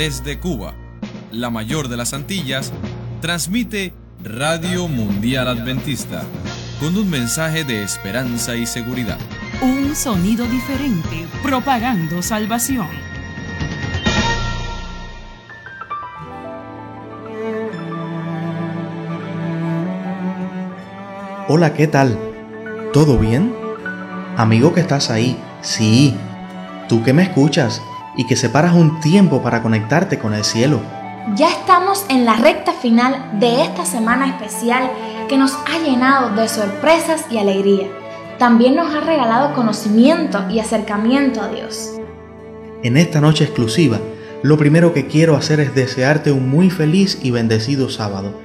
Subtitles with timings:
[0.00, 0.72] desde Cuba,
[1.30, 2.72] la mayor de las Antillas,
[3.20, 3.92] transmite
[4.24, 6.22] Radio Mundial Adventista
[6.80, 9.18] con un mensaje de esperanza y seguridad.
[9.60, 12.88] Un sonido diferente, propagando salvación.
[21.46, 22.18] Hola, ¿qué tal?
[22.94, 23.54] ¿Todo bien?
[24.38, 26.16] Amigo que estás ahí, sí,
[26.88, 27.82] tú que me escuchas
[28.20, 30.82] y que separas un tiempo para conectarte con el cielo.
[31.36, 34.90] Ya estamos en la recta final de esta semana especial
[35.26, 37.86] que nos ha llenado de sorpresas y alegría.
[38.38, 41.92] También nos ha regalado conocimiento y acercamiento a Dios.
[42.82, 43.98] En esta noche exclusiva,
[44.42, 48.38] lo primero que quiero hacer es desearte un muy feliz y bendecido sábado.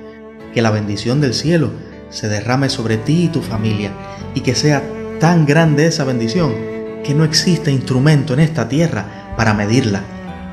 [0.53, 1.71] Que la bendición del cielo
[2.11, 3.91] se derrame sobre ti y tu familia
[4.33, 4.81] y que sea
[5.19, 6.74] tan grande esa bendición
[7.05, 10.01] que no existe instrumento en esta tierra para medirla.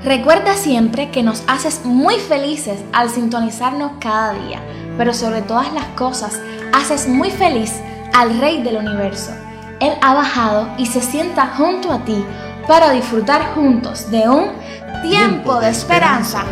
[0.04, 4.60] Recuerda siempre que nos haces muy felices al sintonizarnos cada día,
[4.98, 6.40] pero sobre todas las cosas,
[6.72, 7.72] haces muy feliz
[8.12, 9.30] al Rey del Universo.
[9.80, 12.24] Él ha bajado y se sienta junto a ti
[12.66, 14.50] para disfrutar juntos de un
[15.02, 16.44] tiempo de esperanza.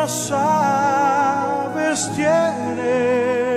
[0.00, 3.47] Las aves tienen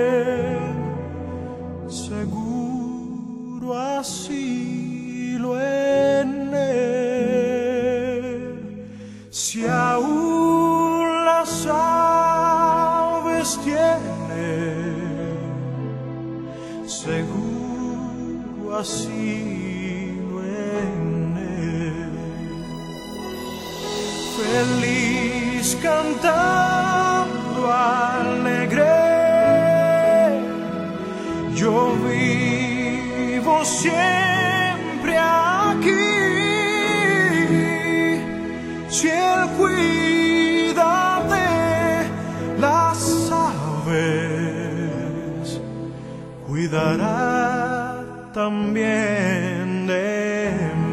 [46.72, 48.00] cuidará
[48.32, 50.50] también de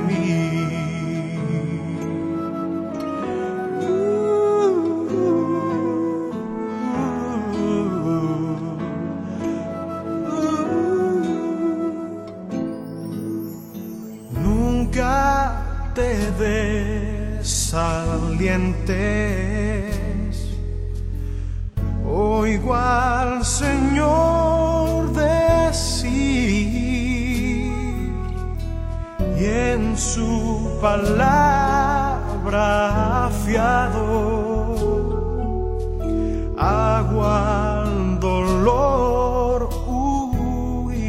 [0.08, 0.58] mí.
[14.44, 16.12] Nunca te
[16.44, 17.80] desalientes.
[22.06, 24.39] Oigo al Señor
[29.50, 32.62] en su palabra
[33.44, 34.06] fiado
[36.58, 41.00] agua al dolor huir.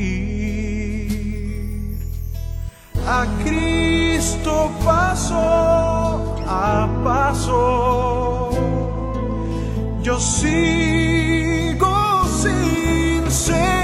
[3.06, 8.50] A Cristo paso a paso
[10.02, 11.96] yo sigo
[12.40, 13.79] sin cesar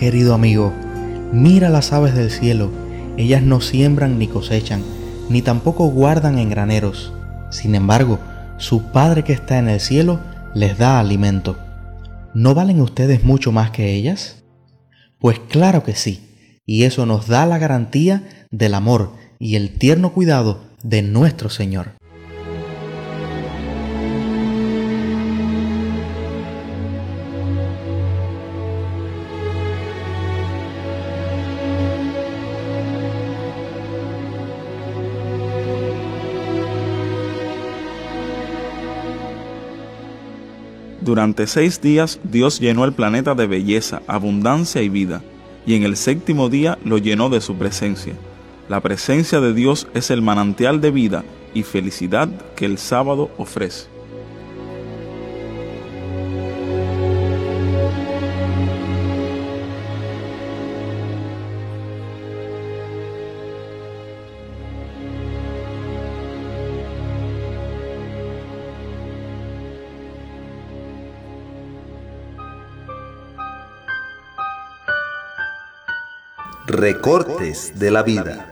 [0.00, 0.72] querido amigo,
[1.30, 2.70] mira las aves del cielo.
[3.18, 4.82] Ellas no siembran ni cosechan,
[5.28, 7.12] ni tampoco guardan en graneros.
[7.50, 8.18] Sin embargo,
[8.56, 10.18] su Padre que está en el cielo
[10.54, 11.58] les da alimento.
[12.32, 14.42] ¿No valen ustedes mucho más que ellas?
[15.18, 20.14] Pues claro que sí, y eso nos da la garantía del amor y el tierno
[20.14, 21.99] cuidado de nuestro Señor.
[41.10, 45.22] Durante seis días Dios llenó el planeta de belleza, abundancia y vida,
[45.66, 48.14] y en el séptimo día lo llenó de su presencia.
[48.68, 53.88] La presencia de Dios es el manantial de vida y felicidad que el sábado ofrece.
[76.92, 78.46] Recortes de la vida.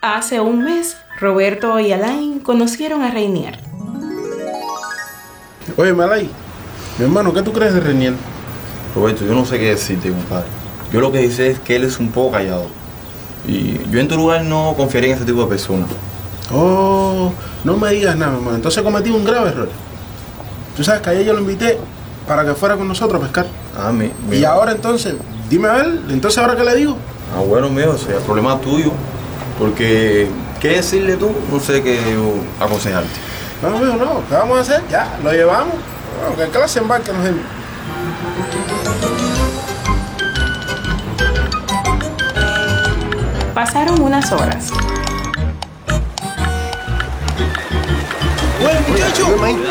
[0.00, 3.58] Hace un mes, Roberto y Alain conocieron a Reinier.
[5.76, 6.30] Oye, Malay,
[6.96, 8.14] mi hermano, ¿qué tú crees de Reniel?
[8.94, 10.46] Roberto, yo no sé qué decirte, compadre.
[10.92, 12.68] Yo lo que sé es que él es un poco callado.
[13.48, 15.90] Y yo en tu lugar no confiaría en ese tipo de personas.
[16.52, 17.32] Oh,
[17.64, 18.56] no me digas nada, mi hermano.
[18.58, 19.68] Entonces cometí un grave error.
[20.76, 21.80] Tú sabes que ayer yo lo invité
[22.28, 23.61] para que fuera con nosotros a pescar.
[23.78, 25.14] Ah, mi, mi- Y ahora entonces,
[25.48, 26.96] dime a ver, entonces ahora qué le digo.
[27.36, 28.92] Ah, bueno, mío, ese es el problema tuyo.
[29.58, 30.28] Porque,
[30.60, 31.30] ¿qué decirle tú?
[31.50, 32.34] No sé qué yo
[32.64, 33.08] aconsejarte.
[33.62, 34.82] No, mijo, no, ¿qué vamos a hacer?
[34.90, 35.74] Ya, lo llevamos.
[36.20, 37.40] Bueno, que clase embarque nos den.
[43.54, 44.70] Pasaron unas horas.
[48.62, 49.26] Oye, muchacho,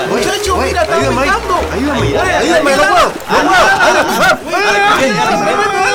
[0.10, 1.56] muchacho, mira, está brincando.
[1.74, 3.06] ayúdame, ayúdame, no puedo,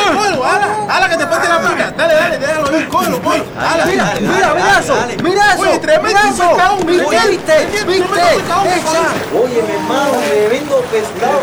[0.07, 0.45] no puedo,
[0.89, 1.91] ¡Hala, que te parte la pica!
[1.97, 3.45] Dale, dale, déjalo ir, cógelo, cógelo.
[3.59, 6.19] ¡Hala, Mira, mira, mira eso, mira eso, Oye, tremendo
[6.87, 8.61] Oye, viste, viste, esa.
[9.37, 11.41] Oye, mi hermano, tremendo pescado.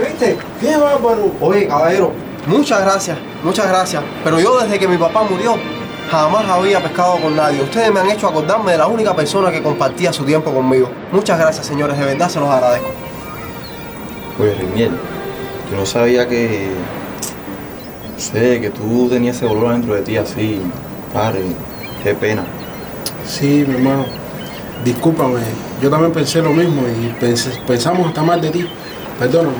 [0.00, 0.38] ¿Viste?
[0.60, 1.32] ¡Qué bárbaro!
[1.40, 2.12] Oye, caballero,
[2.46, 4.02] muchas gracias, muchas gracias.
[4.22, 5.56] Pero yo desde que mi papá murió,
[6.10, 7.62] jamás había pescado con nadie.
[7.62, 10.90] Ustedes me han hecho acordarme de la única persona que compartía su tiempo conmigo.
[11.12, 12.88] Muchas gracias, señores, de verdad se los agradezco.
[14.40, 14.90] Oye, Riniel,
[15.70, 16.68] yo no sabía que.
[18.14, 20.60] No sé, que tú tenías ese dolor dentro de ti así.
[21.12, 21.42] Padre,
[22.02, 22.44] qué pena.
[23.26, 24.04] Sí, mi hermano.
[24.84, 25.40] Discúlpame,
[25.82, 28.66] yo también pensé lo mismo y pensé- pensamos hasta mal de ti.
[29.18, 29.56] Perdóname,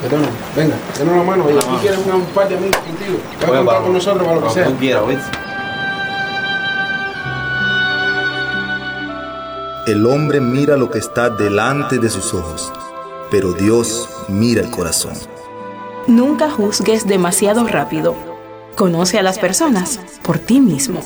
[0.00, 0.32] perdóname.
[0.56, 3.18] Venga, denos la mano y aquí quieren una- un par de amigos contigo.
[3.42, 4.64] Vas a contar con nosotros para lo que sea.
[4.66, 5.22] tú quieras, ¿oíste?
[9.86, 12.72] El hombre mira lo que está delante de sus ojos,
[13.30, 15.12] pero Dios mira el corazón.
[16.06, 18.14] Nunca juzgues demasiado rápido.
[18.76, 21.02] Conoce a las personas por ti mismo.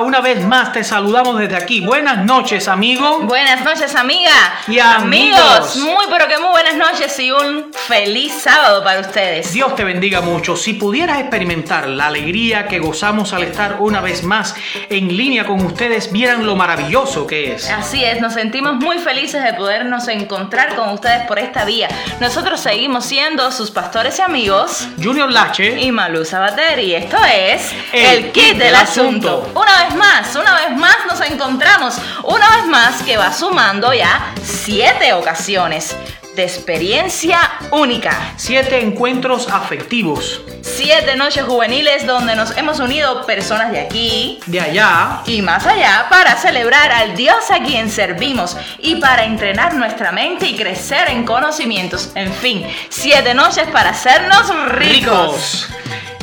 [0.00, 1.80] Una vez más te saludamos desde aquí.
[1.80, 3.20] Buenas noches, amigo.
[3.20, 4.30] Buenas noches, amiga.
[4.66, 5.02] Y amigos.
[5.02, 5.76] amigos.
[5.76, 9.52] Muy, pero que muy buenas noches y un feliz sábado para ustedes.
[9.52, 10.56] Dios te bendiga mucho.
[10.56, 14.54] Si pudieras experimentar la alegría que gozamos al estar una vez más
[14.88, 17.68] en línea con ustedes, vieran lo maravilloso que es.
[17.68, 21.88] Así es, nos sentimos muy felices de podernos encontrar con ustedes por esta vía.
[22.20, 27.72] Nosotros seguimos siendo sus pastores y amigos Junior Lache y Malu Sabater y esto es
[27.92, 29.46] El Kit del Asunto.
[29.50, 29.60] Eso.
[29.60, 31.96] Una vez más, una vez más nos encontramos.
[32.24, 35.96] Una vez más que va sumando ya siete ocasiones
[36.36, 37.38] de experiencia
[37.70, 38.34] única.
[38.36, 40.40] Siete encuentros afectivos.
[40.62, 46.06] Siete noches juveniles donde nos hemos unido personas de aquí, de allá y más allá
[46.08, 51.24] para celebrar al Dios a quien servimos y para entrenar nuestra mente y crecer en
[51.24, 52.10] conocimientos.
[52.14, 55.68] En fin, siete noches para hacernos ricos.
[55.68, 55.68] ricos.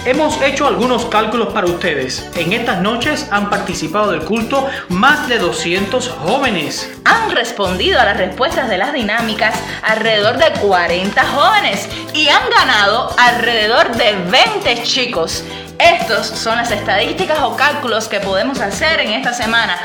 [0.06, 2.30] Hemos hecho algunos cálculos para ustedes.
[2.36, 6.90] En estas noches han participado del culto más de 200 jóvenes.
[7.04, 13.14] Han respondido a las respuestas de las dinámicas alrededor de 40 jóvenes y han ganado
[13.18, 15.44] alrededor de 20 chicos.
[15.78, 19.78] Estos son las estadísticas o cálculos que podemos hacer en esta semana.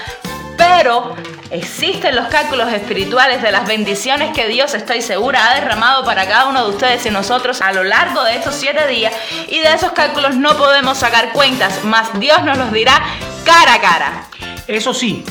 [0.57, 1.17] Pero
[1.51, 6.47] existen los cálculos espirituales de las bendiciones que Dios, estoy segura, ha derramado para cada
[6.47, 9.15] uno de ustedes y nosotros a lo largo de estos siete días.
[9.49, 13.03] Y de esos cálculos no podemos sacar cuentas, más Dios nos los dirá
[13.45, 14.25] cara a cara.
[14.67, 15.25] Eso sí,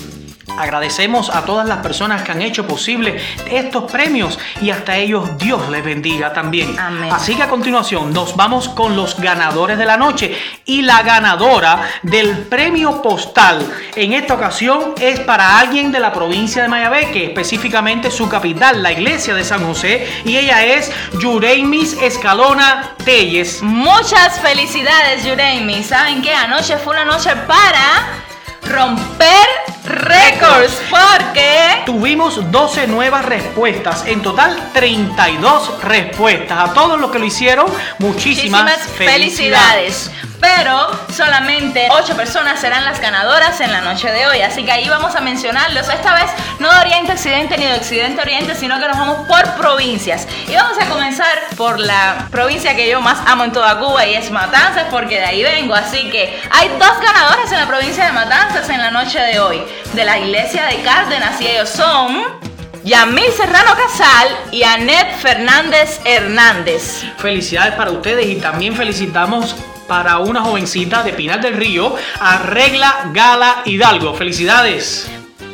[0.58, 3.20] Agradecemos a todas las personas que han hecho posible
[3.50, 6.78] estos premios y hasta ellos Dios les bendiga también.
[6.80, 7.12] Amén.
[7.12, 11.90] Así que a continuación nos vamos con los ganadores de la noche y la ganadora
[12.04, 18.12] del premio postal en esta ocasión es para alguien de la provincia de Mayabeque, específicamente
[18.12, 23.62] su capital, la iglesia de San José y ella es Yureimis Escalona Telles.
[23.62, 25.84] Muchas felicidades Yureimi.
[25.84, 26.34] ¿Saben qué?
[26.34, 28.24] Anoche fue una noche para
[28.68, 29.48] romper
[29.86, 36.70] récords porque tuvimos 12 nuevas respuestas, en total 32 respuestas.
[36.70, 37.68] A todos los que lo hicieron,
[38.00, 40.12] muchísimas, muchísimas felicidades.
[40.44, 44.42] Pero solamente 8 personas serán las ganadoras en la noche de hoy.
[44.42, 45.88] Así que ahí vamos a mencionarlos.
[45.88, 49.56] Esta vez no de Oriente Occidente ni de Occidente Oriente, sino que nos vamos por
[49.56, 50.28] provincias.
[50.50, 54.16] Y vamos a comenzar por la provincia que yo más amo en toda Cuba y
[54.16, 55.76] es Matanzas, porque de ahí vengo.
[55.76, 59.64] Así que hay dos ganadoras en la provincia de Matanzas en la noche de hoy.
[59.94, 62.44] De la iglesia de Cárdenas y ellos son...
[62.84, 67.06] Yamil Serrano Casal y Anet Fernández Hernández.
[67.18, 69.56] Felicidades para ustedes y también felicitamos
[69.94, 74.16] para una jovencita de Pinal del Río, Arregla Gala Hidalgo.
[74.16, 75.08] Felicidades.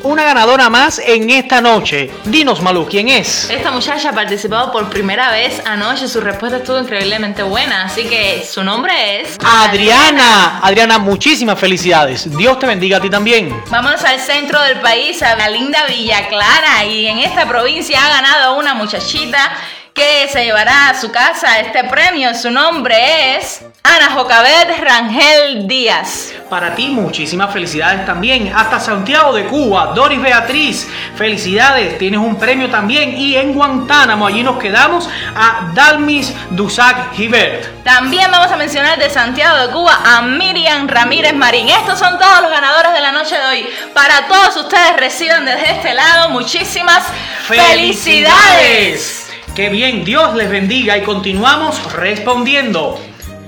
[0.03, 2.10] Una ganadora más en esta noche.
[2.24, 3.50] Dinos, Malú, ¿quién es?
[3.50, 6.08] Esta muchacha ha participado por primera vez anoche.
[6.08, 7.84] Su respuesta estuvo increíblemente buena.
[7.84, 9.38] Así que su nombre es.
[9.43, 10.60] Adriana.
[10.63, 12.34] Adriana, muchísimas felicidades.
[12.38, 13.62] Dios te bendiga a ti también.
[13.69, 16.86] Vámonos al centro del país, a la linda Villa Clara.
[16.86, 19.51] Y en esta provincia ha ganado una muchachita
[20.00, 22.34] que se llevará a su casa este premio.
[22.34, 26.32] Su nombre es Ana Jocabet Rangel Díaz.
[26.50, 28.53] Para ti, muchísimas felicidades también.
[28.56, 30.88] Hasta Santiago de Cuba, Doris Beatriz,
[31.18, 31.98] felicidades.
[31.98, 33.18] Tienes un premio también.
[33.18, 37.84] Y en Guantánamo, allí nos quedamos a Dalmis Dusac Gibert.
[37.84, 41.68] También vamos a mencionar de Santiago de Cuba a Miriam Ramírez Marín.
[41.68, 43.70] Estos son todos los ganadores de la noche de hoy.
[43.94, 47.03] Para todos ustedes reciban desde este lado muchísimas
[47.46, 49.29] felicidades.
[49.60, 52.98] Qué bien, Dios les bendiga y continuamos respondiendo.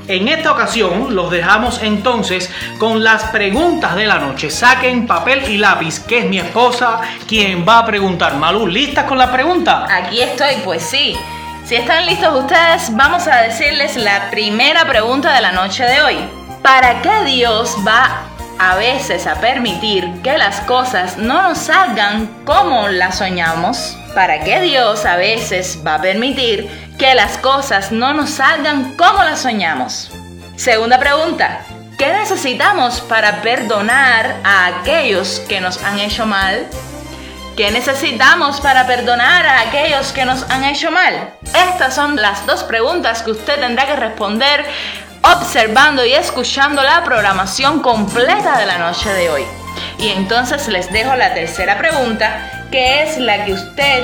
[0.10, 4.50] En esta ocasión los dejamos entonces con las preguntas de la noche.
[4.50, 7.00] Saquen papel y lápiz, que es mi esposa
[7.30, 8.36] quien va a preguntar.
[8.36, 9.88] Malú, ¿listas con la pregunta?
[9.90, 11.16] Aquí estoy, pues sí.
[11.64, 16.18] Si están listos ustedes, vamos a decirles la primera pregunta de la noche de hoy.
[16.62, 18.24] ¿Para qué Dios va
[18.60, 23.96] a veces a permitir que las cosas no nos salgan como las soñamos?
[24.14, 29.24] ¿Para qué Dios a veces va a permitir que las cosas no nos salgan como
[29.24, 30.12] las soñamos?
[30.58, 31.62] Segunda pregunta.
[31.98, 36.68] ¿Qué necesitamos para perdonar a aquellos que nos han hecho mal?
[37.56, 41.34] ¿Qué necesitamos para perdonar a aquellos que nos han hecho mal?
[41.54, 44.66] Estas son las dos preguntas que usted tendrá que responder
[45.24, 49.44] observando y escuchando la programación completa de la noche de hoy.
[49.98, 54.04] Y entonces les dejo la tercera pregunta, que es la que usted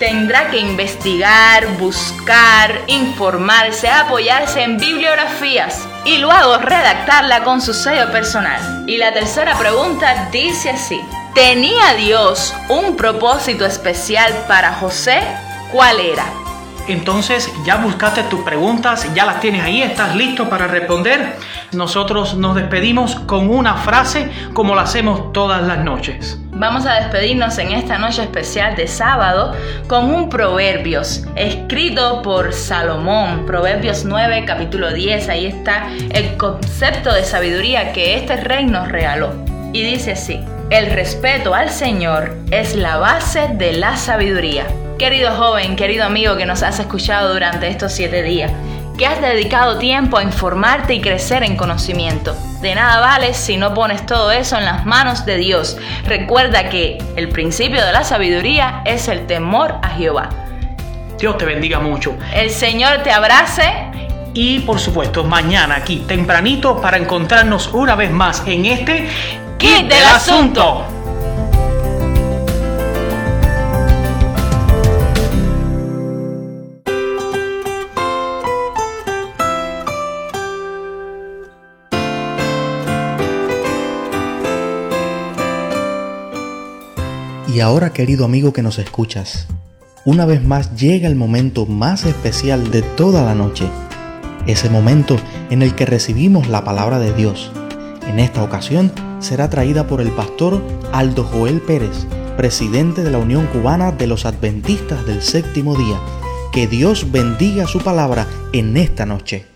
[0.00, 8.84] tendrá que investigar, buscar, informarse, apoyarse en bibliografías y luego redactarla con su sello personal.
[8.88, 11.00] Y la tercera pregunta dice así,
[11.34, 15.20] ¿tenía Dios un propósito especial para José?
[15.70, 16.24] ¿Cuál era?
[16.88, 21.36] Entonces ya buscaste tus preguntas, ya las tienes ahí, estás listo para responder.
[21.70, 26.41] Nosotros nos despedimos con una frase como lo hacemos todas las noches.
[26.54, 29.56] Vamos a despedirnos en esta noche especial de sábado
[29.88, 35.30] con un Proverbios escrito por Salomón, Proverbios 9, capítulo 10.
[35.30, 39.32] Ahí está el concepto de sabiduría que este rey nos regaló.
[39.72, 44.66] Y dice así, el respeto al Señor es la base de la sabiduría.
[44.98, 48.52] Querido joven, querido amigo que nos has escuchado durante estos siete días,
[48.98, 52.36] que has dedicado tiempo a informarte y crecer en conocimiento.
[52.62, 55.76] De nada vale si no pones todo eso en las manos de Dios.
[56.06, 60.28] Recuerda que el principio de la sabiduría es el temor a Jehová.
[61.18, 62.16] Dios te bendiga mucho.
[62.32, 63.64] El Señor te abrace.
[64.32, 69.08] Y por supuesto, mañana aquí, tempranito, para encontrarnos una vez más en este
[69.58, 71.01] Kit del Asunto.
[87.62, 89.46] Ahora, querido amigo que nos escuchas,
[90.04, 93.66] una vez más llega el momento más especial de toda la noche,
[94.46, 95.16] ese momento
[95.50, 97.52] en el que recibimos la palabra de Dios.
[98.06, 103.46] En esta ocasión será traída por el pastor Aldo Joel Pérez, presidente de la Unión
[103.46, 105.98] Cubana de los Adventistas del Séptimo Día.
[106.52, 109.51] Que Dios bendiga su palabra en esta noche.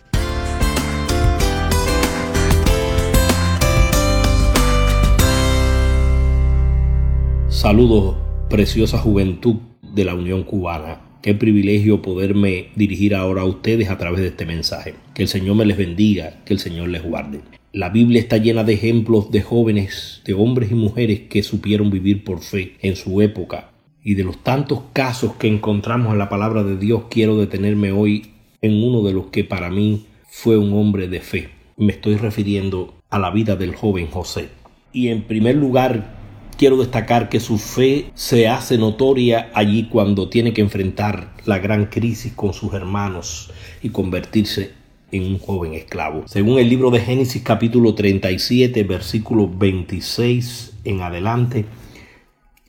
[7.67, 8.15] Saludos,
[8.49, 11.01] preciosa juventud de la Unión Cubana.
[11.21, 14.95] Qué privilegio poderme dirigir ahora a ustedes a través de este mensaje.
[15.15, 17.41] Que el Señor me les bendiga, que el Señor les guarde.
[17.73, 22.23] La Biblia está llena de ejemplos de jóvenes, de hombres y mujeres que supieron vivir
[22.23, 23.73] por fe en su época.
[24.01, 28.31] Y de los tantos casos que encontramos en la palabra de Dios, quiero detenerme hoy
[28.63, 31.49] en uno de los que para mí fue un hombre de fe.
[31.77, 34.51] Me estoy refiriendo a la vida del joven José.
[34.93, 36.16] Y en primer lugar,
[36.57, 41.87] quiero destacar que su fe se hace notoria allí cuando tiene que enfrentar la gran
[41.87, 43.51] crisis con sus hermanos
[43.83, 44.73] y convertirse
[45.13, 46.25] en un joven esclavo.
[46.27, 51.67] Según el libro de Génesis capítulo 37 versículo 26 en adelante,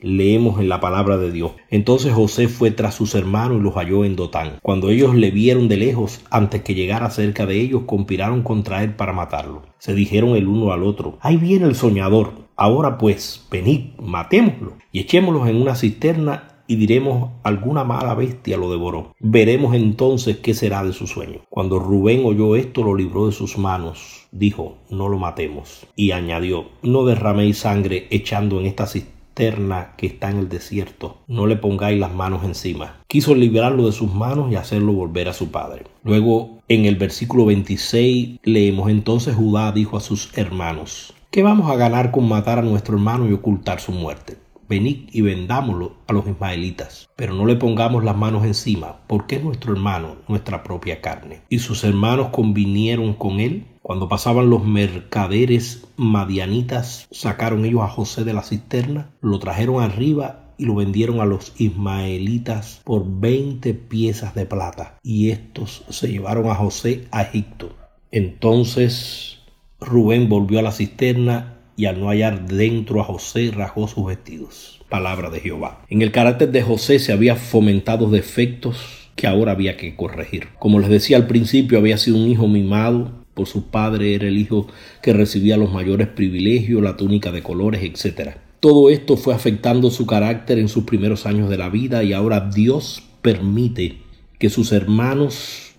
[0.00, 1.52] leemos en la palabra de Dios.
[1.70, 4.58] Entonces José fue tras sus hermanos y los halló en Dotán.
[4.62, 8.94] Cuando ellos le vieron de lejos, antes que llegara cerca de ellos, conspiraron contra él
[8.94, 9.62] para matarlo.
[9.78, 12.47] Se dijeron el uno al otro, ahí viene el soñador.
[12.60, 18.68] Ahora pues, venid, matémoslo y echémoslo en una cisterna y diremos alguna mala bestia lo
[18.68, 19.14] devoró.
[19.20, 21.42] Veremos entonces qué será de su sueño.
[21.48, 24.26] Cuando Rubén oyó esto, lo libró de sus manos.
[24.32, 25.86] Dijo, no lo matemos.
[25.94, 31.18] Y añadió, no derraméis sangre echando en esta cisterna que está en el desierto.
[31.28, 32.96] No le pongáis las manos encima.
[33.06, 35.84] Quiso librarlo de sus manos y hacerlo volver a su padre.
[36.02, 41.76] Luego, en el versículo 26, leemos entonces Judá dijo a sus hermanos, ¿Qué vamos a
[41.76, 44.38] ganar con matar a nuestro hermano y ocultar su muerte?
[44.66, 49.44] Venid y vendámoslo a los ismaelitas, pero no le pongamos las manos encima, porque es
[49.44, 51.42] nuestro hermano, nuestra propia carne.
[51.50, 53.66] Y sus hermanos convinieron con él.
[53.82, 60.54] Cuando pasaban los mercaderes madianitas, sacaron ellos a José de la cisterna, lo trajeron arriba
[60.56, 64.96] y lo vendieron a los ismaelitas por 20 piezas de plata.
[65.02, 67.76] Y estos se llevaron a José a Egipto.
[68.10, 69.37] Entonces
[69.80, 74.80] Rubén volvió a la cisterna y al no hallar dentro a José rasgó sus vestidos.
[74.88, 75.84] Palabra de Jehová.
[75.88, 80.48] En el carácter de José se había fomentado defectos que ahora había que corregir.
[80.58, 84.38] Como les decía al principio, había sido un hijo mimado por su padre, era el
[84.38, 84.66] hijo
[85.02, 88.36] que recibía los mayores privilegios, la túnica de colores, etc.
[88.58, 92.50] Todo esto fue afectando su carácter en sus primeros años de la vida y ahora
[92.52, 93.98] Dios permite
[94.38, 95.74] que sus hermanos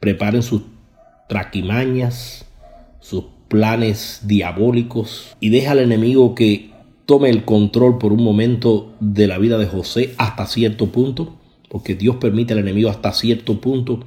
[0.00, 0.62] preparen sus
[1.28, 2.46] traquimañas,
[3.00, 6.70] sus planes diabólicos y deja al enemigo que
[7.04, 11.38] tome el control por un momento de la vida de José hasta cierto punto,
[11.68, 14.06] porque Dios permite al enemigo hasta cierto punto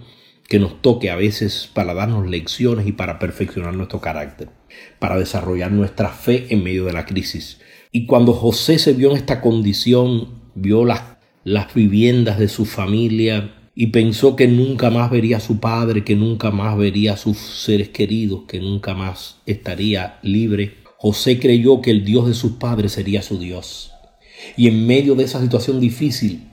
[0.50, 4.50] que nos toque a veces para darnos lecciones y para perfeccionar nuestro carácter,
[4.98, 7.60] para desarrollar nuestra fe en medio de la crisis.
[7.92, 11.04] Y cuando José se vio en esta condición, vio las,
[11.44, 16.16] las viviendas de su familia, y pensó que nunca más vería a su padre, que
[16.16, 20.78] nunca más vería a sus seres queridos, que nunca más estaría libre.
[20.98, 23.92] José creyó que el Dios de sus padres sería su Dios.
[24.56, 26.48] Y en medio de esa situación difícil,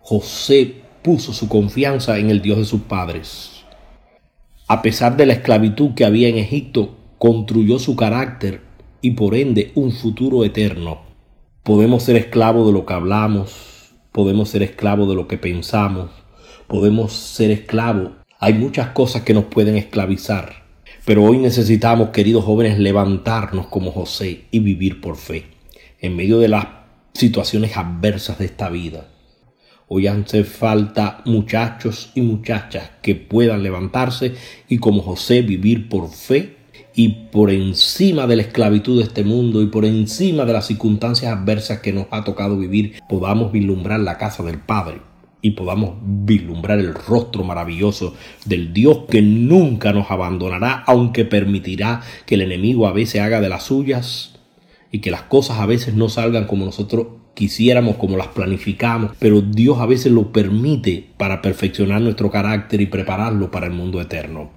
[0.00, 3.64] José puso su confianza en el Dios de sus padres.
[4.68, 8.60] A pesar de la esclavitud que había en Egipto, construyó su carácter
[9.00, 11.00] y por ende un futuro eterno.
[11.62, 16.10] Podemos ser esclavos de lo que hablamos, podemos ser esclavos de lo que pensamos,
[16.66, 18.12] podemos ser esclavos.
[18.38, 20.64] Hay muchas cosas que nos pueden esclavizar.
[21.04, 25.44] Pero hoy necesitamos, queridos jóvenes, levantarnos como José y vivir por fe.
[26.00, 26.66] En medio de las
[27.14, 29.08] situaciones adversas de esta vida.
[29.88, 34.34] Hoy hace falta muchachos y muchachas que puedan levantarse
[34.68, 36.56] y como José vivir por fe
[36.96, 41.32] y por encima de la esclavitud de este mundo y por encima de las circunstancias
[41.32, 45.00] adversas que nos ha tocado vivir, podamos vislumbrar la casa del Padre
[45.42, 52.34] y podamos vislumbrar el rostro maravilloso del Dios que nunca nos abandonará, aunque permitirá que
[52.34, 54.34] el enemigo a veces haga de las suyas
[54.90, 59.42] y que las cosas a veces no salgan como nosotros quisiéramos, como las planificamos, pero
[59.42, 64.50] Dios a veces lo permite para perfeccionar nuestro carácter y prepararlo para el mundo eterno.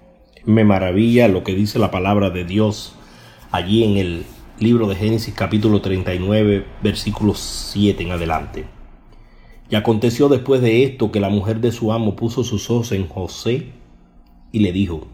[0.45, 2.95] Me maravilla lo que dice la palabra de Dios
[3.51, 4.23] allí en el
[4.59, 8.78] libro de Génesis capítulo 39 versículo 7 en adelante.
[9.69, 13.07] Y aconteció después de esto que la mujer de su amo puso sus ojos en
[13.07, 13.67] José
[14.51, 15.07] y le dijo,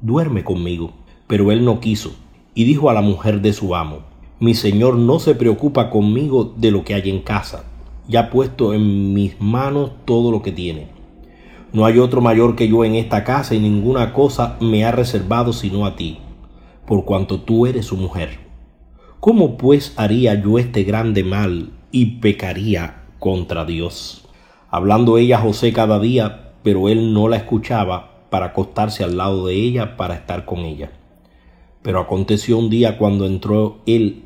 [0.00, 0.92] duerme conmigo.
[1.26, 2.12] Pero él no quiso.
[2.54, 4.00] Y dijo a la mujer de su amo,
[4.40, 7.64] mi señor no se preocupa conmigo de lo que hay en casa.
[8.08, 10.88] Ya ha puesto en mis manos todo lo que tiene.
[11.72, 15.52] No hay otro mayor que yo en esta casa y ninguna cosa me ha reservado
[15.52, 16.18] sino a ti,
[16.84, 18.40] por cuanto tú eres su mujer.
[19.20, 24.26] ¿Cómo pues haría yo este grande mal y pecaría contra Dios.
[24.70, 29.46] Hablando ella a José cada día, pero él no la escuchaba para acostarse al lado
[29.46, 30.90] de ella para estar con ella.
[31.82, 34.24] Pero aconteció un día cuando entró él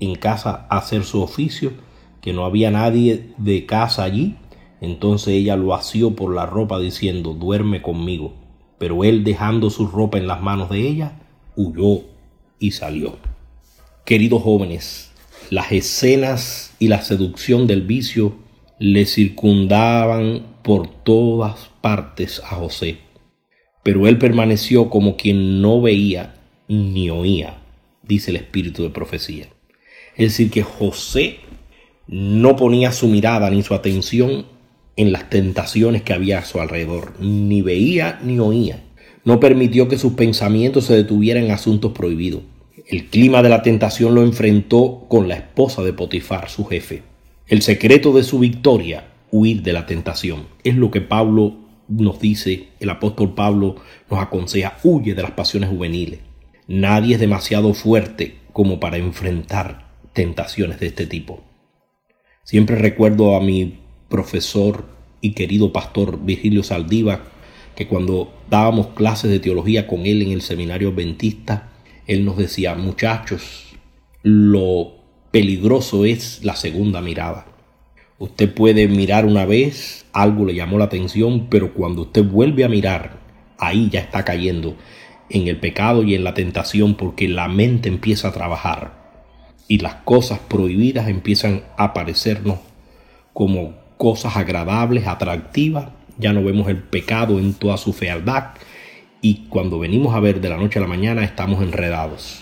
[0.00, 1.72] en casa a hacer su oficio,
[2.20, 4.36] que no había nadie de casa allí,
[4.80, 8.34] entonces ella lo asió por la ropa diciendo, duerme conmigo.
[8.78, 11.20] Pero él dejando su ropa en las manos de ella,
[11.56, 12.02] huyó
[12.58, 13.16] y salió.
[14.04, 15.13] Queridos jóvenes,
[15.50, 18.36] las escenas y la seducción del vicio
[18.78, 22.98] le circundaban por todas partes a José,
[23.82, 26.34] pero él permaneció como quien no veía
[26.68, 27.62] ni oía,
[28.02, 29.48] dice el espíritu de profecía.
[30.16, 31.38] Es decir, que José
[32.06, 34.46] no ponía su mirada ni su atención
[34.96, 38.82] en las tentaciones que había a su alrededor, ni veía ni oía.
[39.24, 42.42] No permitió que sus pensamientos se detuvieran en asuntos prohibidos
[42.86, 47.02] el clima de la tentación lo enfrentó con la esposa de Potifar, su jefe.
[47.46, 50.46] El secreto de su victoria, huir de la tentación.
[50.64, 51.56] Es lo que Pablo
[51.88, 53.76] nos dice, el apóstol Pablo
[54.10, 56.20] nos aconseja, huye de las pasiones juveniles.
[56.66, 61.42] Nadie es demasiado fuerte como para enfrentar tentaciones de este tipo.
[62.42, 64.84] Siempre recuerdo a mi profesor
[65.20, 67.22] y querido pastor Virgilio Saldívar,
[67.74, 71.70] que cuando dábamos clases de teología con él en el seminario adventista,
[72.06, 73.74] él nos decía, muchachos,
[74.22, 74.94] lo
[75.30, 77.46] peligroso es la segunda mirada.
[78.18, 82.68] Usted puede mirar una vez, algo le llamó la atención, pero cuando usted vuelve a
[82.68, 83.18] mirar,
[83.58, 84.76] ahí ya está cayendo
[85.30, 89.04] en el pecado y en la tentación porque la mente empieza a trabajar
[89.68, 92.58] y las cosas prohibidas empiezan a aparecernos
[93.32, 95.88] como cosas agradables, atractivas.
[96.18, 98.50] Ya no vemos el pecado en toda su fealdad,
[99.24, 102.40] y cuando venimos a ver de la noche a la mañana estamos enredados.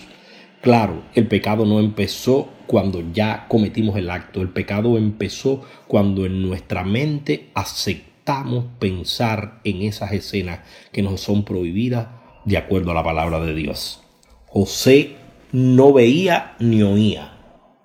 [0.61, 6.41] Claro, el pecado no empezó cuando ya cometimos el acto, el pecado empezó cuando en
[6.41, 10.59] nuestra mente aceptamos pensar en esas escenas
[10.91, 12.07] que nos son prohibidas
[12.43, 14.01] de acuerdo a la palabra de Dios.
[14.47, 15.15] José
[15.53, 17.37] no veía ni oía.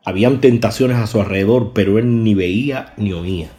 [0.04, 3.50] Habían tentaciones a su alrededor, pero él ni veía ni oía.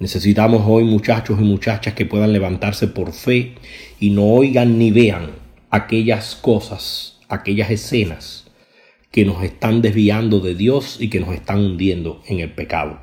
[0.00, 3.54] Necesitamos hoy muchachos y muchachas que puedan levantarse por fe
[4.00, 5.30] y no oigan ni vean
[5.70, 8.50] aquellas cosas, aquellas escenas
[9.12, 13.00] que nos están desviando de Dios y que nos están hundiendo en el pecado.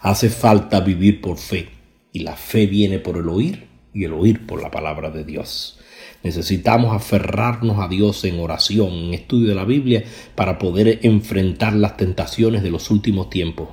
[0.00, 1.68] Hace falta vivir por fe
[2.10, 5.78] y la fe viene por el oír y el oír por la palabra de Dios.
[6.22, 11.98] Necesitamos aferrarnos a Dios en oración, en estudio de la Biblia, para poder enfrentar las
[11.98, 13.68] tentaciones de los últimos tiempos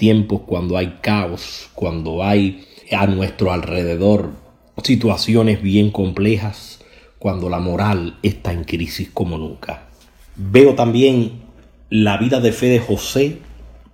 [0.00, 4.30] tiempos cuando hay caos, cuando hay a nuestro alrededor
[4.82, 6.80] situaciones bien complejas,
[7.18, 9.88] cuando la moral está en crisis como nunca.
[10.36, 11.42] Veo también
[11.90, 13.40] la vida de fe de José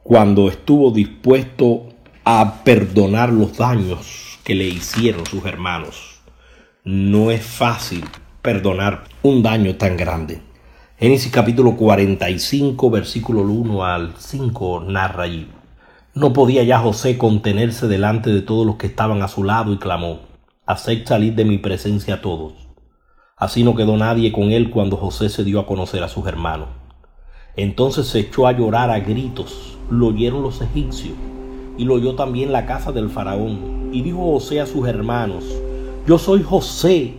[0.05, 1.89] cuando estuvo dispuesto
[2.25, 6.21] a perdonar los daños que le hicieron sus hermanos.
[6.85, 8.05] No es fácil
[8.43, 10.41] perdonar un daño tan grande.
[11.01, 15.49] Génesis capítulo 45, versículo 1 al 5 narra allí.
[16.17, 19.77] No podía ya José contenerse delante de todos los que estaban a su lado y
[19.77, 20.21] clamó,
[20.65, 22.55] Haced salir de mi presencia a todos.
[23.37, 26.69] Así no quedó nadie con él cuando José se dio a conocer a sus hermanos.
[27.55, 31.13] Entonces se echó a llorar a gritos, lo oyeron los egipcios,
[31.77, 33.91] y lo oyó también la casa del faraón.
[33.93, 35.45] Y dijo José a sus hermanos,
[36.07, 37.13] Yo soy José,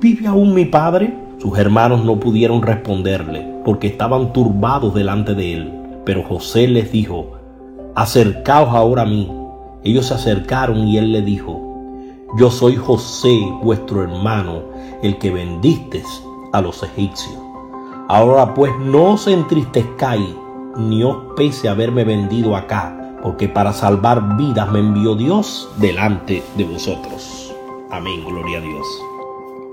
[0.00, 1.16] ¿vive aún mi padre?
[1.38, 5.72] Sus hermanos no pudieron responderle, porque estaban turbados delante de él.
[6.04, 7.39] Pero José les dijo,
[7.94, 9.30] acercaos ahora a mí.
[9.82, 11.70] Ellos se acercaron y él le dijo,
[12.38, 14.62] yo soy José, vuestro hermano,
[15.02, 16.02] el que vendiste
[16.52, 17.36] a los egipcios.
[18.08, 20.28] Ahora pues no os entristezcáis,
[20.76, 26.64] ni os pese haberme vendido acá, porque para salvar vidas me envió Dios delante de
[26.64, 27.54] vosotros.
[27.90, 28.86] Amén, gloria a Dios.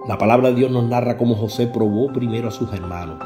[0.07, 3.19] La palabra de Dios nos narra cómo José probó primero a sus hermanos.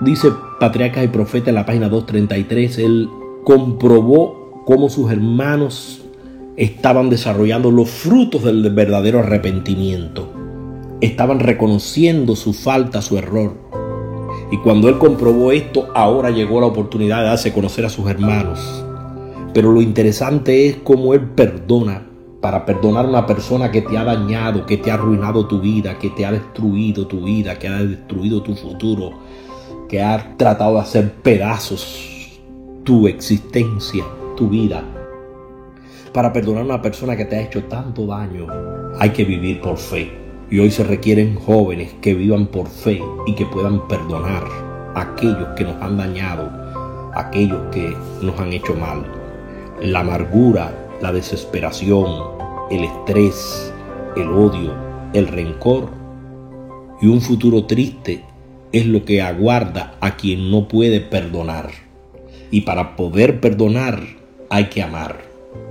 [0.00, 3.08] Dice Patriarcas y Profeta en la página 233, él
[3.44, 6.02] comprobó cómo sus hermanos
[6.56, 10.28] estaban desarrollando los frutos del verdadero arrepentimiento.
[11.00, 13.54] Estaban reconociendo su falta, su error.
[14.52, 18.60] Y cuando él comprobó esto, ahora llegó la oportunidad de darse conocer a sus hermanos.
[19.52, 22.06] Pero lo interesante es cómo él perdona
[22.40, 25.98] para perdonar a una persona que te ha dañado, que te ha arruinado tu vida,
[25.98, 29.12] que te ha destruido tu vida, que ha destruido tu futuro,
[29.88, 32.11] que ha tratado de hacer pedazos
[32.84, 34.04] tu existencia,
[34.36, 34.82] tu vida.
[36.12, 38.46] Para perdonar a una persona que te ha hecho tanto daño,
[38.98, 40.10] hay que vivir por fe.
[40.50, 44.44] Y hoy se requieren jóvenes que vivan por fe y que puedan perdonar
[44.94, 46.50] a aquellos que nos han dañado,
[47.14, 49.06] a aquellos que nos han hecho mal.
[49.80, 52.10] La amargura, la desesperación,
[52.70, 53.72] el estrés,
[54.16, 54.72] el odio,
[55.14, 55.88] el rencor
[57.00, 58.24] y un futuro triste
[58.72, 61.91] es lo que aguarda a quien no puede perdonar.
[62.52, 64.00] Y para poder perdonar
[64.48, 65.20] hay que amar.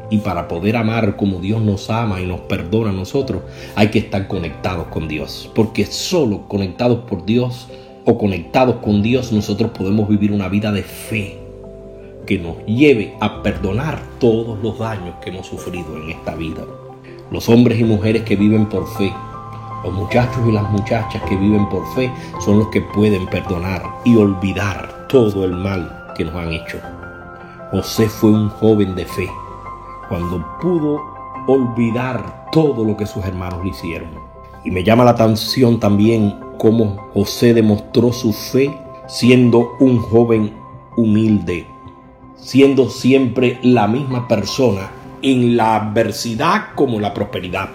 [0.09, 3.43] Y para poder amar como Dios nos ama y nos perdona a nosotros,
[3.75, 5.49] hay que estar conectados con Dios.
[5.55, 7.69] Porque solo conectados por Dios
[8.03, 11.37] o conectados con Dios nosotros podemos vivir una vida de fe
[12.27, 16.65] que nos lleve a perdonar todos los daños que hemos sufrido en esta vida
[17.31, 19.11] los hombres y mujeres que viven por fe,
[19.83, 24.17] los muchachos y las muchachas que viven por fe son los que pueden perdonar y
[24.17, 26.79] olvidar todo el mal que nos han hecho.
[27.71, 29.27] José fue un joven de fe
[30.07, 31.01] cuando pudo
[31.47, 34.09] olvidar todo lo que sus hermanos le hicieron.
[34.63, 40.53] Y me llama la atención también cómo José demostró su fe siendo un joven
[40.95, 41.65] humilde,
[42.35, 44.91] siendo siempre la misma persona
[45.23, 47.69] en la adversidad como en la prosperidad.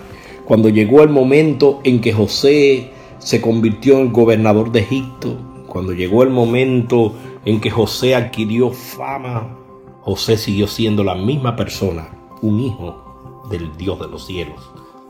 [0.44, 6.22] Cuando llegó el momento en que José se convirtió en gobernador de Egipto, cuando llegó
[6.22, 7.12] el momento
[7.46, 9.56] en que José adquirió fama,
[10.02, 12.08] José siguió siendo la misma persona,
[12.42, 14.60] un hijo del Dios de los cielos,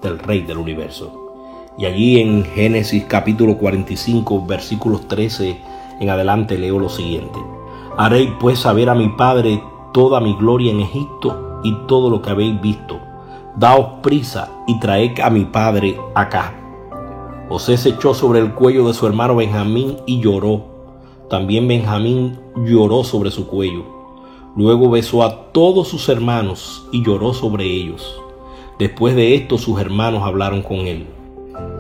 [0.03, 1.33] del Rey del universo.
[1.79, 5.59] Y allí en Génesis capítulo 45, versículos 13
[5.99, 7.38] en adelante leo lo siguiente.
[7.96, 9.62] Haré pues saber a mi padre
[9.94, 13.01] toda mi gloria en Egipto y todo lo que habéis visto.
[13.57, 16.53] Daos prisa y traed a mi padre acá.
[17.49, 20.76] José se echó sobre el cuello de su hermano Benjamín y lloró.
[21.29, 23.85] También Benjamín lloró sobre su cuello.
[24.55, 28.23] Luego besó a todos sus hermanos y lloró sobre ellos.
[28.79, 31.09] Después de esto sus hermanos hablaron con él.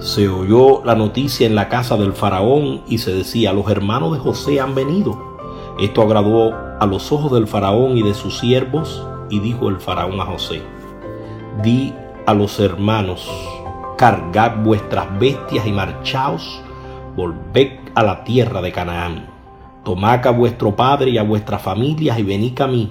[0.00, 4.18] Se oyó la noticia en la casa del faraón y se decía, los hermanos de
[4.18, 5.16] José han venido.
[5.78, 10.20] Esto agradó a los ojos del faraón y de sus siervos y dijo el faraón
[10.20, 10.60] a José,
[11.62, 11.94] di
[12.26, 13.30] a los hermanos,
[13.96, 16.60] cargad vuestras bestias y marchaos,
[17.14, 19.35] volved a la tierra de Canaán.
[19.86, 22.90] Tomad a vuestro padre y a vuestras familias y venid a mí,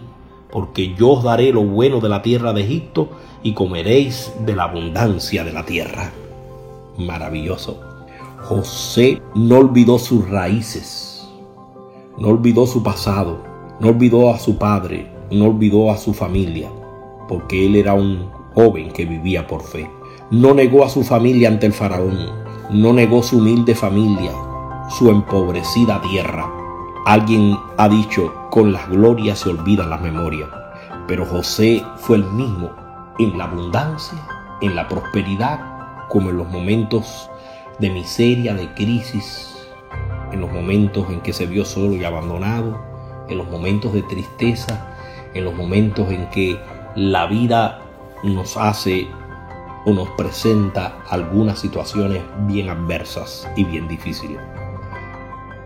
[0.50, 3.10] porque yo os daré lo bueno de la tierra de Egipto
[3.44, 6.14] y comeréis de la abundancia de la tierra.
[6.98, 7.82] Maravilloso.
[8.44, 11.28] José no olvidó sus raíces,
[12.18, 13.40] no olvidó su pasado,
[13.82, 16.70] no olvidó a su padre, no olvidó a su familia,
[17.28, 19.92] porque él era un joven que vivía por fe.
[20.32, 22.30] No negó a su familia ante el faraón,
[22.70, 24.32] no negó su humilde familia,
[24.98, 26.55] su empobrecida tierra.
[27.06, 30.50] Alguien ha dicho, con las glorias se olvidan las memorias,
[31.08, 32.72] pero José fue el mismo
[33.20, 34.18] en la abundancia,
[34.60, 37.30] en la prosperidad, como en los momentos
[37.78, 39.70] de miseria, de crisis,
[40.32, 42.82] en los momentos en que se vio solo y abandonado,
[43.30, 44.88] en los momentos de tristeza,
[45.36, 46.60] en los momentos en que
[46.96, 47.82] la vida
[48.24, 49.08] nos hace
[49.86, 54.40] o nos presenta algunas situaciones bien adversas y bien difíciles.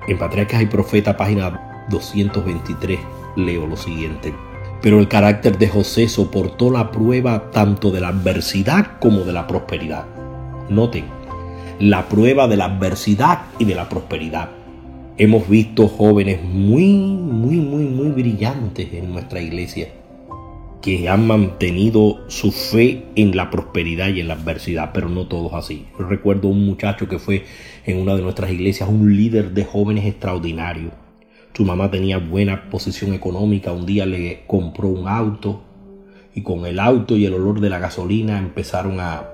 [0.09, 2.99] En Patriarcas y Profeta, página 223,
[3.35, 4.33] leo lo siguiente.
[4.81, 9.45] Pero el carácter de José soportó la prueba tanto de la adversidad como de la
[9.45, 10.07] prosperidad.
[10.67, 11.05] Noten,
[11.79, 14.49] la prueba de la adversidad y de la prosperidad.
[15.17, 19.89] Hemos visto jóvenes muy, muy, muy, muy brillantes en nuestra iglesia
[20.81, 25.53] que han mantenido su fe en la prosperidad y en la adversidad, pero no todos
[25.53, 25.85] así.
[25.97, 27.43] Yo recuerdo un muchacho que fue
[27.85, 30.91] en una de nuestras iglesias un líder de jóvenes extraordinario.
[31.53, 35.61] Su mamá tenía buena posición económica, un día le compró un auto
[36.33, 39.25] y con el auto y el olor de la gasolina empezaron a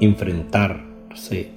[0.00, 1.50] enfrentarse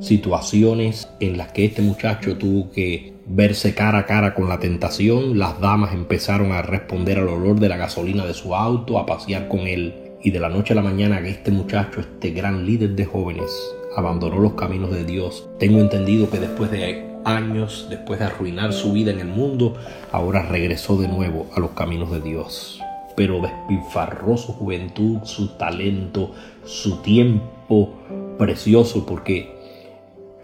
[0.00, 5.38] situaciones en las que este muchacho tuvo que verse cara a cara con la tentación,
[5.38, 9.46] las damas empezaron a responder al olor de la gasolina de su auto, a pasear
[9.46, 9.94] con él.
[10.22, 13.50] Y de la noche a la mañana este muchacho, este gran líder de jóvenes,
[13.96, 15.48] abandonó los caminos de Dios.
[15.60, 19.76] Tengo entendido que después de años, después de arruinar su vida en el mundo,
[20.10, 22.82] ahora regresó de nuevo a los caminos de Dios.
[23.16, 26.32] Pero despilfarró su juventud, su talento,
[26.64, 27.94] su tiempo
[28.38, 29.54] precioso, porque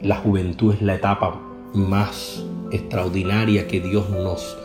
[0.01, 1.46] la juventud es la etapa
[1.77, 4.57] más extraordinaria que Dios nos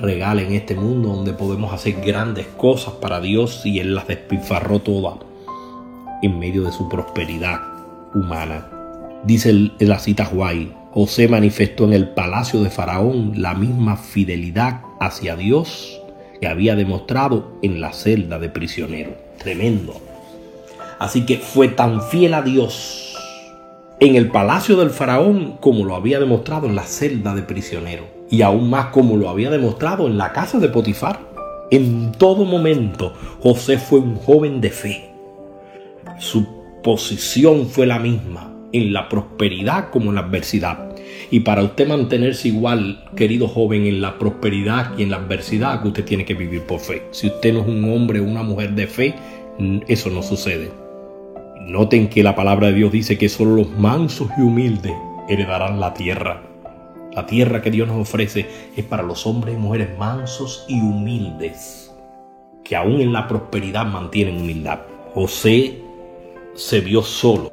[0.00, 4.80] regala en este mundo, donde podemos hacer grandes cosas para Dios y Él las despilfarró
[4.80, 5.18] todas
[6.22, 7.60] en medio de su prosperidad
[8.14, 8.68] humana.
[9.24, 15.36] Dice la cita Guay, José manifestó en el palacio de Faraón la misma fidelidad hacia
[15.36, 16.00] Dios
[16.40, 19.16] que había demostrado en la celda de prisionero.
[19.38, 20.00] Tremendo.
[20.98, 23.13] Así que fue tan fiel a Dios
[24.04, 28.42] en el palacio del faraón como lo había demostrado en la celda de prisionero y
[28.42, 31.20] aún más como lo había demostrado en la casa de Potifar.
[31.70, 35.10] En todo momento José fue un joven de fe.
[36.18, 36.46] Su
[36.82, 40.90] posición fue la misma en la prosperidad como en la adversidad.
[41.30, 46.04] Y para usted mantenerse igual, querido joven, en la prosperidad y en la adversidad, usted
[46.04, 47.04] tiene que vivir por fe.
[47.12, 49.14] Si usted no es un hombre o una mujer de fe,
[49.88, 50.83] eso no sucede.
[51.66, 54.92] Noten que la palabra de Dios dice que solo los mansos y humildes
[55.28, 56.42] heredarán la tierra.
[57.12, 58.46] La tierra que Dios nos ofrece
[58.76, 61.90] es para los hombres y mujeres mansos y humildes,
[62.64, 64.80] que aún en la prosperidad mantienen humildad.
[65.14, 65.78] José
[66.54, 67.50] se vio solo,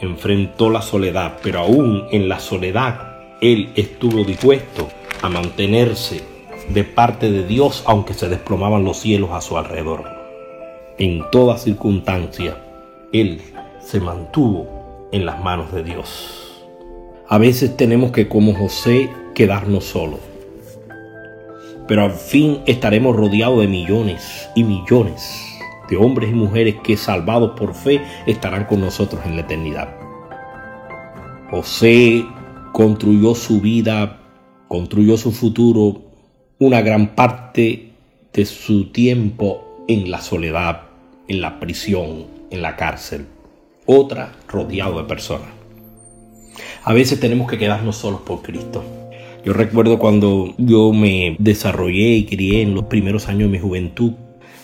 [0.00, 4.88] enfrentó la soledad, pero aún en la soledad él estuvo dispuesto
[5.22, 6.20] a mantenerse
[6.68, 10.04] de parte de Dios aunque se desplomaban los cielos a su alrededor.
[10.98, 12.63] En toda circunstancia,
[13.14, 13.40] él
[13.78, 16.64] se mantuvo en las manos de Dios.
[17.28, 20.18] A veces tenemos que, como José, quedarnos solos.
[21.86, 25.40] Pero al fin estaremos rodeados de millones y millones
[25.88, 29.94] de hombres y mujeres que, salvados por fe, estarán con nosotros en la eternidad.
[31.50, 32.24] José
[32.72, 34.18] construyó su vida,
[34.66, 36.02] construyó su futuro,
[36.58, 37.92] una gran parte
[38.32, 40.82] de su tiempo en la soledad,
[41.28, 43.26] en la prisión, en la cárcel,
[43.84, 45.48] otra rodeado de personas.
[46.84, 48.84] A veces tenemos que quedarnos solos por Cristo.
[49.44, 54.12] Yo recuerdo cuando yo me desarrollé y crié en los primeros años de mi juventud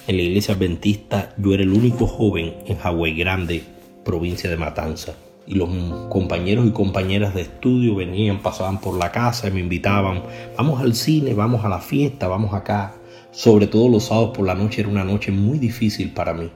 [0.07, 3.63] en la iglesia adventista, yo era el único joven en Hawái Grande,
[4.05, 5.15] provincia de Matanza.
[5.47, 5.69] Y los
[6.09, 10.23] compañeros y compañeras de estudio venían, pasaban por la casa y me invitaban,
[10.57, 12.95] vamos al cine, vamos a la fiesta, vamos acá.
[13.33, 16.51] Sobre todo los sábados por la noche era una noche muy difícil para mí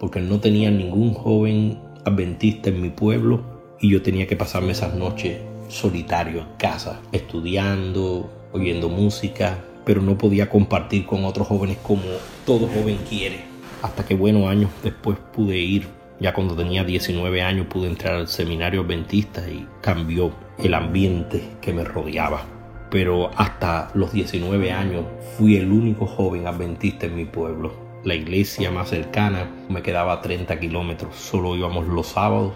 [0.00, 3.42] porque no tenía ningún joven adventista en mi pueblo
[3.78, 10.18] y yo tenía que pasarme esas noches solitario en casa, estudiando, oyendo música, pero no
[10.18, 12.02] podía compartir con otros jóvenes como
[12.46, 13.42] todo joven quiere.
[13.82, 15.86] Hasta que buenos años después pude ir,
[16.18, 21.72] ya cuando tenía 19 años pude entrar al seminario adventista y cambió el ambiente que
[21.72, 22.42] me rodeaba.
[22.90, 25.04] Pero hasta los 19 años
[25.36, 30.20] fui el único joven adventista en mi pueblo la iglesia más cercana me quedaba a
[30.22, 31.16] 30 kilómetros.
[31.16, 32.52] Solo íbamos los sábados,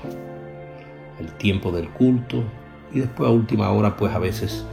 [1.20, 2.42] el tiempo del culto
[2.92, 4.64] y después a última hora pues a veces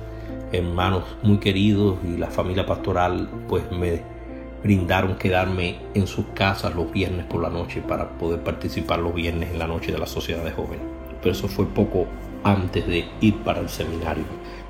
[0.52, 4.02] hermanos muy queridos y la familia pastoral pues me
[4.64, 9.52] brindaron quedarme en sus casas los viernes por la noche para poder participar los viernes
[9.52, 10.86] en la noche de la sociedad de jóvenes.
[11.22, 12.08] Pero eso fue poco
[12.44, 14.24] antes de ir para el seminario.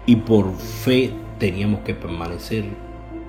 [0.06, 2.66] Y por fe teníamos que permanecer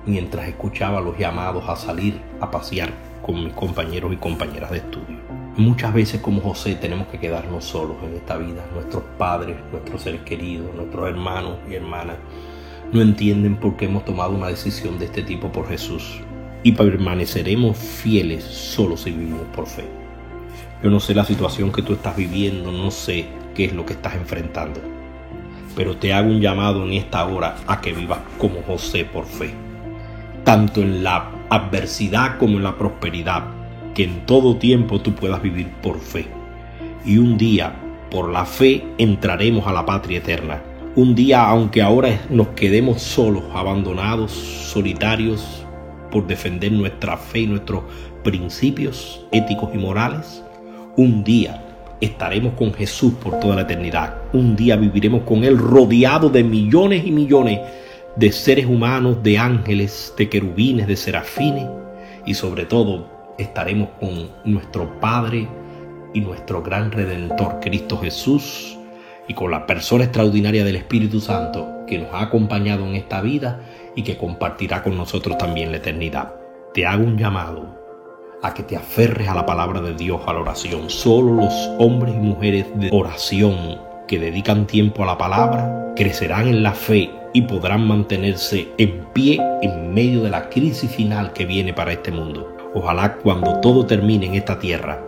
[0.05, 5.17] mientras escuchaba los llamados a salir a pasear con mis compañeros y compañeras de estudio.
[5.55, 8.65] Muchas veces como José tenemos que quedarnos solos en esta vida.
[8.73, 12.17] Nuestros padres, nuestros seres queridos, nuestros hermanos y hermanas
[12.91, 16.19] no entienden por qué hemos tomado una decisión de este tipo por Jesús.
[16.63, 19.85] Y permaneceremos fieles solo si vivimos por fe.
[20.83, 23.93] Yo no sé la situación que tú estás viviendo, no sé qué es lo que
[23.93, 24.81] estás enfrentando.
[25.75, 29.53] Pero te hago un llamado en esta hora a que vivas como José por fe
[30.43, 33.43] tanto en la adversidad como en la prosperidad,
[33.93, 36.27] que en todo tiempo tú puedas vivir por fe.
[37.05, 37.75] Y un día,
[38.09, 40.61] por la fe, entraremos a la patria eterna.
[40.95, 45.65] Un día, aunque ahora nos quedemos solos, abandonados, solitarios,
[46.11, 47.83] por defender nuestra fe y nuestros
[48.23, 50.43] principios éticos y morales,
[50.95, 51.63] un día
[51.99, 54.15] estaremos con Jesús por toda la eternidad.
[54.33, 57.59] Un día viviremos con Él rodeado de millones y millones
[58.31, 61.67] seres humanos, de ángeles, de querubines, de serafines
[62.25, 65.47] y sobre todo estaremos con nuestro Padre
[66.13, 68.77] y nuestro gran Redentor Cristo Jesús
[69.27, 73.61] y con la persona extraordinaria del Espíritu Santo que nos ha acompañado en esta vida
[73.95, 76.35] y que compartirá con nosotros también la eternidad.
[76.73, 77.81] Te hago un llamado
[78.41, 80.89] a que te aferres a la palabra de Dios, a la oración.
[80.89, 86.61] Solo los hombres y mujeres de oración que dedican tiempo a la palabra crecerán en
[86.61, 91.73] la fe y podrán mantenerse en pie en medio de la crisis final que viene
[91.73, 92.55] para este mundo.
[92.75, 94.99] Ojalá cuando todo termine en esta tierra,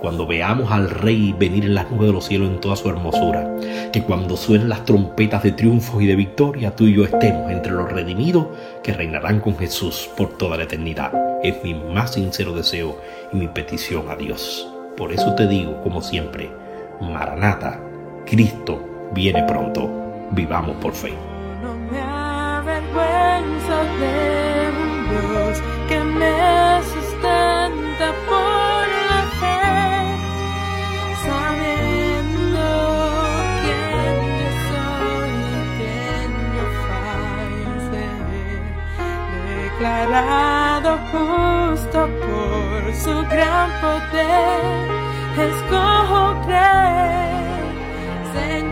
[0.00, 3.56] cuando veamos al Rey venir en las nubes de los cielos en toda su hermosura,
[3.92, 7.72] que cuando suenen las trompetas de triunfo y de victoria, tú y yo estemos entre
[7.72, 8.46] los redimidos
[8.82, 11.12] que reinarán con Jesús por toda la eternidad.
[11.42, 12.98] Es mi más sincero deseo
[13.32, 14.68] y mi petición a Dios.
[14.96, 16.50] Por eso te digo, como siempre,
[17.00, 17.80] Maranata,
[18.26, 19.90] Cristo viene pronto.
[20.32, 21.35] Vivamos por fe.
[39.78, 44.88] Declarado justo por su gran poder,
[45.48, 47.64] escojo creer,
[48.32, 48.65] Señor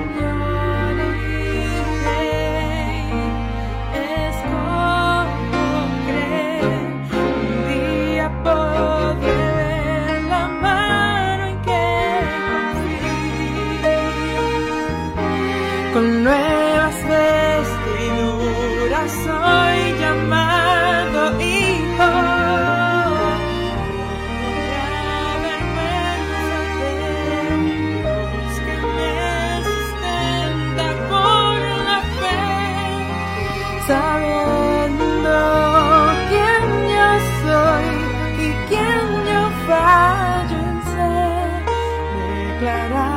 [42.64, 43.13] declarado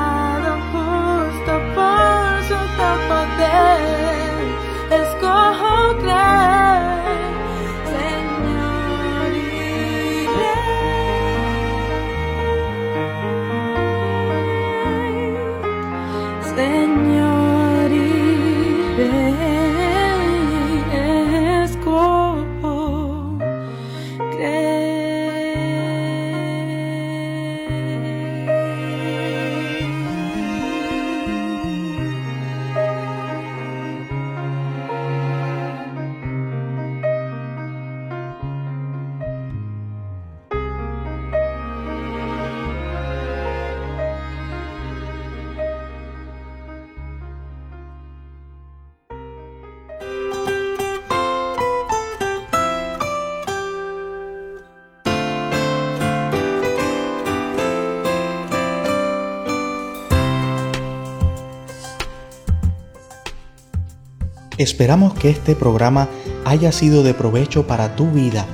[64.68, 66.10] Esperamos que este programa
[66.44, 68.46] haya sido de provecho para tu vida.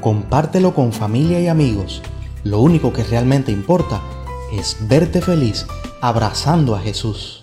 [0.00, 2.02] Compártelo con familia y amigos.
[2.42, 4.02] Lo único que realmente importa
[4.52, 5.68] es verte feliz
[6.00, 7.39] abrazando a Jesús.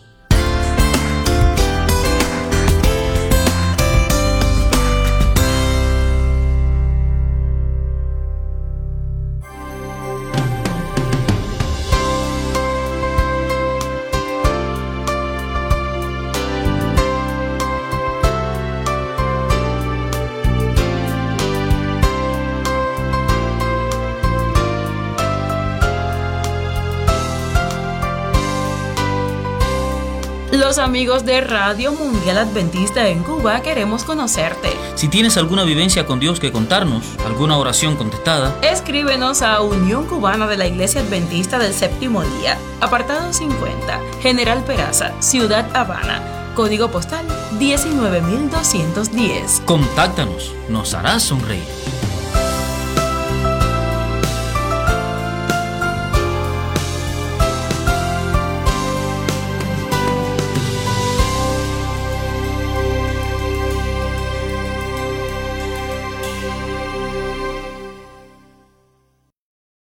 [30.79, 34.69] Amigos de Radio Mundial Adventista en Cuba queremos conocerte.
[34.95, 40.45] Si tienes alguna vivencia con Dios que contarnos, alguna oración contestada, Escríbenos a Unión Cubana
[40.47, 46.21] de la Iglesia Adventista del Séptimo Día, apartado 50, General Peraza, Ciudad Habana,
[46.53, 47.25] código postal
[47.57, 49.63] 19210.
[49.65, 51.96] contáctanos, nos harás sonreír.